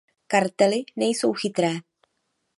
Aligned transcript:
Kartely 0.31 0.79
nejsou 0.95 1.33
chytré. 1.41 1.71